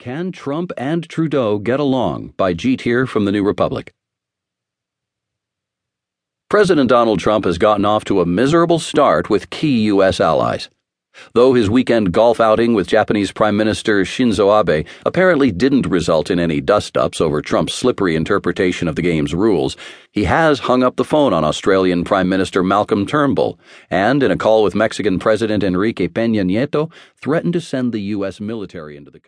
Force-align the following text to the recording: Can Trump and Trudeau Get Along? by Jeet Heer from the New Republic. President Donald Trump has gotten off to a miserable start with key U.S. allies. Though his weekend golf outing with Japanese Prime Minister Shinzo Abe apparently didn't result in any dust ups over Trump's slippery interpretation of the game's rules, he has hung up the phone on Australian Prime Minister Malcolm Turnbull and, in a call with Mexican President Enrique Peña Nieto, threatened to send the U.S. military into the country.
Can 0.00 0.32
Trump 0.32 0.72
and 0.78 1.06
Trudeau 1.06 1.58
Get 1.58 1.78
Along? 1.78 2.32
by 2.38 2.54
Jeet 2.54 2.80
Heer 2.80 3.06
from 3.06 3.26
the 3.26 3.32
New 3.32 3.44
Republic. 3.44 3.92
President 6.48 6.88
Donald 6.88 7.20
Trump 7.20 7.44
has 7.44 7.58
gotten 7.58 7.84
off 7.84 8.06
to 8.06 8.22
a 8.22 8.26
miserable 8.26 8.78
start 8.78 9.28
with 9.28 9.50
key 9.50 9.82
U.S. 9.88 10.18
allies. 10.18 10.70
Though 11.34 11.52
his 11.52 11.68
weekend 11.68 12.12
golf 12.12 12.40
outing 12.40 12.72
with 12.72 12.86
Japanese 12.86 13.30
Prime 13.30 13.58
Minister 13.58 14.02
Shinzo 14.04 14.58
Abe 14.58 14.86
apparently 15.04 15.52
didn't 15.52 15.86
result 15.86 16.30
in 16.30 16.38
any 16.38 16.62
dust 16.62 16.96
ups 16.96 17.20
over 17.20 17.42
Trump's 17.42 17.74
slippery 17.74 18.16
interpretation 18.16 18.88
of 18.88 18.96
the 18.96 19.02
game's 19.02 19.34
rules, 19.34 19.76
he 20.12 20.24
has 20.24 20.60
hung 20.60 20.82
up 20.82 20.96
the 20.96 21.04
phone 21.04 21.34
on 21.34 21.44
Australian 21.44 22.04
Prime 22.04 22.28
Minister 22.30 22.62
Malcolm 22.62 23.04
Turnbull 23.04 23.58
and, 23.90 24.22
in 24.22 24.30
a 24.30 24.36
call 24.38 24.62
with 24.62 24.74
Mexican 24.74 25.18
President 25.18 25.62
Enrique 25.62 26.08
Peña 26.08 26.42
Nieto, 26.42 26.90
threatened 27.20 27.52
to 27.52 27.60
send 27.60 27.92
the 27.92 28.00
U.S. 28.16 28.40
military 28.40 28.96
into 28.96 29.10
the 29.10 29.18
country. 29.18 29.18